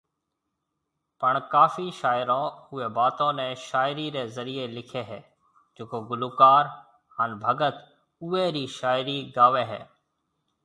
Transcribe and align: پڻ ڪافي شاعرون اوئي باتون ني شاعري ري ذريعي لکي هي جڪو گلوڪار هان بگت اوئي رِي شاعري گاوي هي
پڻ 1.23 1.33
ڪافي 1.53 1.87
شاعرون 1.99 2.45
اوئي 2.69 2.87
باتون 2.97 3.33
ني 3.39 3.45
شاعري 3.67 4.05
ري 4.15 4.23
ذريعي 4.37 4.65
لکي 4.77 5.03
هي 5.09 5.19
جڪو 5.77 5.97
گلوڪار 6.09 6.63
هان 7.17 7.31
بگت 7.43 7.75
اوئي 8.23 8.45
رِي 8.55 8.65
شاعري 8.79 9.17
گاوي 9.37 9.63
هي 9.71 9.81